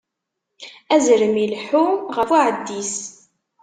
[0.95, 2.95] Azrem ileḥḥu ɣef uɛeddis.